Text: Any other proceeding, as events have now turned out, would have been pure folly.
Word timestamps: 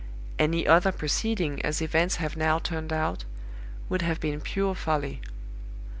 Any 0.39 0.65
other 0.65 0.91
proceeding, 0.91 1.63
as 1.63 1.79
events 1.79 2.15
have 2.15 2.35
now 2.35 2.57
turned 2.57 2.91
out, 2.91 3.23
would 3.87 4.01
have 4.01 4.19
been 4.19 4.41
pure 4.41 4.73
folly. 4.73 5.21